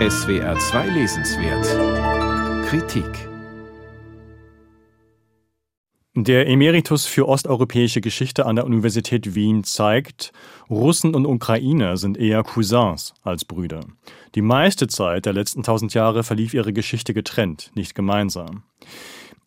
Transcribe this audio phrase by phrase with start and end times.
[0.00, 3.06] SWR 2 Lesenswert Kritik
[6.16, 10.32] Der Emeritus für osteuropäische Geschichte an der Universität Wien zeigt,
[10.68, 13.86] Russen und Ukrainer sind eher Cousins als Brüder.
[14.34, 18.64] Die meiste Zeit der letzten tausend Jahre verlief ihre Geschichte getrennt, nicht gemeinsam.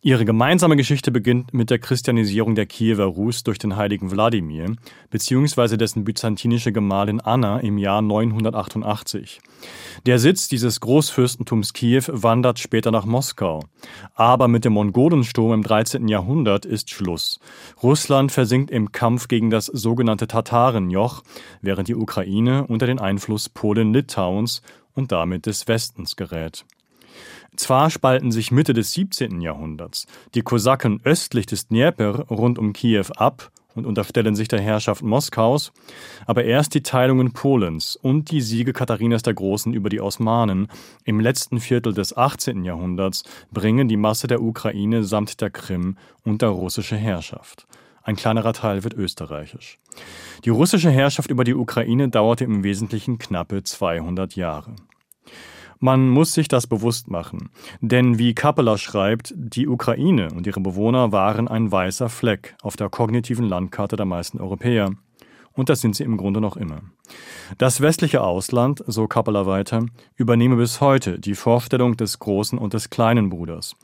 [0.00, 4.76] Ihre gemeinsame Geschichte beginnt mit der Christianisierung der Kiewer Rus durch den heiligen Wladimir
[5.10, 5.76] bzw.
[5.76, 9.40] dessen byzantinische Gemahlin Anna im Jahr 988.
[10.06, 13.64] Der Sitz dieses Großfürstentums Kiew wandert später nach Moskau.
[14.14, 16.06] Aber mit dem Mongolensturm im 13.
[16.06, 17.40] Jahrhundert ist Schluss.
[17.82, 21.24] Russland versinkt im Kampf gegen das sogenannte Tatarenjoch,
[21.60, 24.62] während die Ukraine unter den Einfluss Polen-Litauens
[24.94, 26.64] und damit des Westens gerät.
[27.56, 29.40] Zwar spalten sich Mitte des 17.
[29.40, 35.02] Jahrhunderts die Kosaken östlich des Dnieper rund um Kiew ab und unterstellen sich der Herrschaft
[35.02, 35.72] Moskaus,
[36.26, 40.68] aber erst die Teilungen Polens und die Siege Katharinas der Großen über die Osmanen
[41.04, 42.64] im letzten Viertel des 18.
[42.64, 47.66] Jahrhunderts bringen die Masse der Ukraine samt der Krim unter russische Herrschaft.
[48.02, 49.78] Ein kleinerer Teil wird österreichisch.
[50.44, 54.74] Die russische Herrschaft über die Ukraine dauerte im Wesentlichen knappe 200 Jahre.
[55.80, 57.50] Man muss sich das bewusst machen.
[57.80, 62.88] Denn wie Kappeler schreibt, die Ukraine und ihre Bewohner waren ein weißer Fleck auf der
[62.88, 64.90] kognitiven Landkarte der meisten Europäer.
[65.52, 66.82] Und das sind sie im Grunde noch immer.
[67.58, 72.90] Das westliche Ausland, so Kappeler weiter, übernehme bis heute die Vorstellung des großen und des
[72.90, 73.74] kleinen Bruders.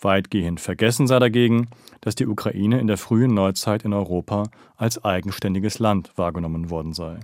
[0.00, 1.68] Weitgehend vergessen sei dagegen,
[2.00, 4.44] dass die Ukraine in der frühen Neuzeit in Europa
[4.76, 7.18] als eigenständiges Land wahrgenommen worden sei.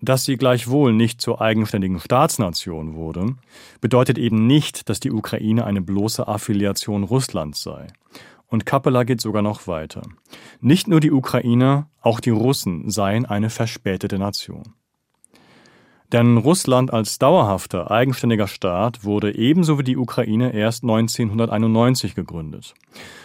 [0.00, 3.36] Dass sie gleichwohl nicht zur eigenständigen Staatsnation wurde,
[3.80, 7.86] bedeutet eben nicht, dass die Ukraine eine bloße Affiliation Russlands sei.
[8.46, 10.02] Und Kappeler geht sogar noch weiter.
[10.60, 14.74] Nicht nur die Ukrainer, auch die Russen seien eine verspätete Nation.
[16.12, 22.74] Denn Russland als dauerhafter, eigenständiger Staat wurde ebenso wie die Ukraine erst 1991 gegründet.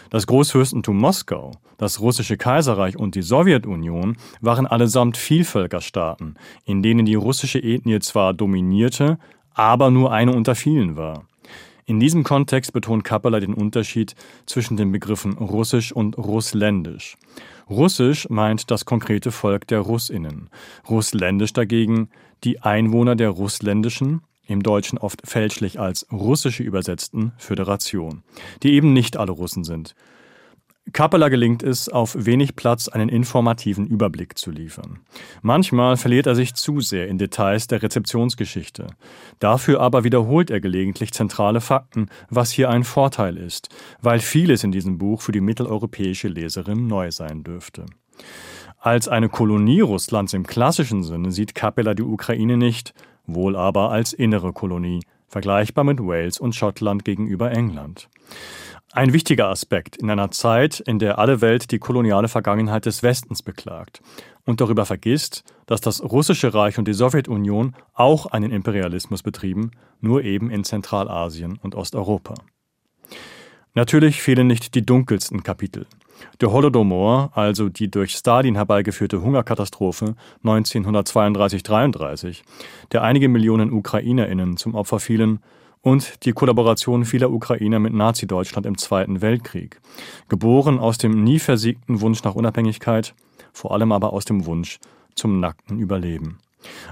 [0.09, 7.15] Das Großfürstentum Moskau, das russische Kaiserreich und die Sowjetunion waren allesamt Vielvölkerstaaten, in denen die
[7.15, 9.19] russische Ethnie zwar dominierte,
[9.53, 11.25] aber nur eine unter vielen war.
[11.85, 14.15] In diesem Kontext betont Kappeler den Unterschied
[14.45, 17.17] zwischen den Begriffen russisch und russländisch.
[17.71, 20.49] Russisch meint das konkrete Volk der Russinnen,
[20.89, 22.09] russländisch dagegen
[22.43, 28.23] die Einwohner der russländischen, im Deutschen oft fälschlich als russische übersetzten Föderation,
[28.61, 29.95] die eben nicht alle Russen sind.
[30.93, 34.99] Kappeler gelingt es, auf wenig Platz einen informativen Überblick zu liefern.
[35.41, 38.87] Manchmal verliert er sich zu sehr in Details der Rezeptionsgeschichte.
[39.39, 43.69] Dafür aber wiederholt er gelegentlich zentrale Fakten, was hier ein Vorteil ist,
[44.01, 47.85] weil vieles in diesem Buch für die mitteleuropäische Leserin neu sein dürfte.
[48.79, 52.93] Als eine Kolonie Russlands im klassischen Sinne sieht Kappeler die Ukraine nicht,
[53.25, 58.09] wohl aber als innere Kolonie, vergleichbar mit Wales und Schottland gegenüber England.
[58.93, 63.41] Ein wichtiger Aspekt in einer Zeit, in der alle Welt die koloniale Vergangenheit des Westens
[63.41, 64.01] beklagt
[64.45, 69.71] und darüber vergisst, dass das russische Reich und die Sowjetunion auch einen Imperialismus betrieben,
[70.01, 72.33] nur eben in Zentralasien und Osteuropa.
[73.75, 75.87] Natürlich fehlen nicht die dunkelsten Kapitel.
[76.41, 82.41] Der Holodomor, also die durch Stalin herbeigeführte Hungerkatastrophe 1932-33,
[82.91, 85.39] der einige Millionen UkrainerInnen zum Opfer fielen,
[85.81, 89.81] und die Kollaboration vieler Ukrainer mit Nazi-Deutschland im Zweiten Weltkrieg.
[90.29, 93.13] Geboren aus dem nie versiegten Wunsch nach Unabhängigkeit,
[93.53, 94.79] vor allem aber aus dem Wunsch
[95.15, 96.39] zum nackten Überleben.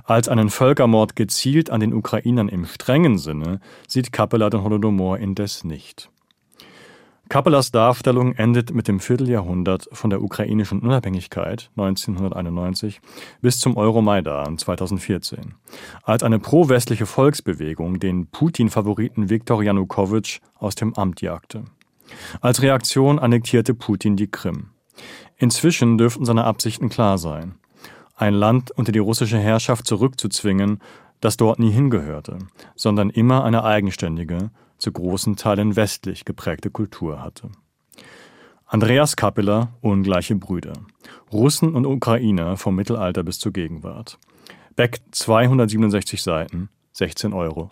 [0.03, 5.63] Als einen Völkermord gezielt an den Ukrainern im strengen Sinne sieht Kappeler den Holodomor indes
[5.63, 6.09] nicht.
[7.29, 13.01] Kappelers Darstellung endet mit dem Vierteljahrhundert von der ukrainischen Unabhängigkeit 1991
[13.39, 15.53] bis zum Euromaidan 2014,
[16.01, 21.65] als eine pro-westliche Volksbewegung den Putin-Favoriten Viktor Janukowitsch aus dem Amt jagte.
[22.41, 24.71] Als Reaktion annektierte Putin die Krim.
[25.37, 27.53] Inzwischen dürften seine Absichten klar sein.
[28.15, 30.81] Ein Land unter die russische Herrschaft zurückzuzwingen,
[31.19, 32.39] das dort nie hingehörte,
[32.75, 37.49] sondern immer eine eigenständige, zu großen Teilen westlich geprägte Kultur hatte.
[38.65, 40.73] Andreas Kappeler, Ungleiche Brüder.
[41.33, 44.19] Russen und Ukrainer vom Mittelalter bis zur Gegenwart.
[44.75, 47.69] Beck 267 Seiten, 16,95 Euro.